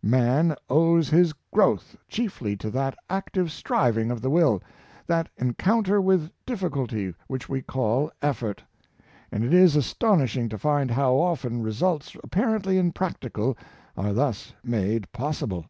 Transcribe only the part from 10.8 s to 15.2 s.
how often results apparently impracticable are thus made